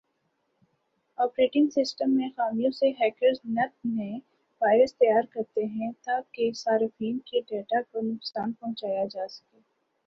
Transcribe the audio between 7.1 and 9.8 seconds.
کے ڈیٹا کو نقصان پہنچایا جاسکے